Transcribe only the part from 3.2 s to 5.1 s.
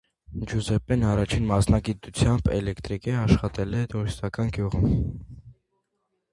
աշխատել է տուրիստական գյուղում։